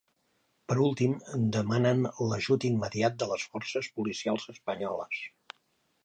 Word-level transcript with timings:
Per 0.71 0.75
últim, 0.83 1.11
demanen 1.57 1.99
"l'ajut 2.29 2.65
immediat 2.69 3.19
de 3.23 3.27
les 3.33 3.45
forces 3.51 3.91
policials 3.99 4.47
espanyoles". 4.55 5.21